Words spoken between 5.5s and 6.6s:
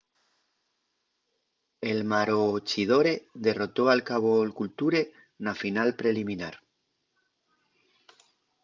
final preliminar